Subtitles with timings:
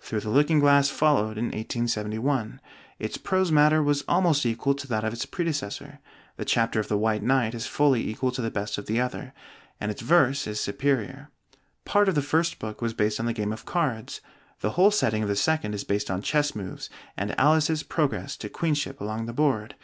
[0.00, 2.60] 'Through the Looking Glass' followed in 1871;
[2.98, 6.00] its prose matter was almost equal to that of its predecessor,
[6.36, 9.32] the chapter of the White Knight is fully equal to the best of the other,
[9.80, 11.30] and its verse is superior.
[11.86, 14.20] Part of the first book was based on the game of cards;
[14.60, 18.50] the whole setting of the second is based on chess moves, and Alice's progress to
[18.50, 19.76] queenship along the board.